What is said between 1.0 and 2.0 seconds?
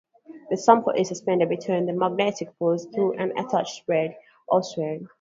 suspended between the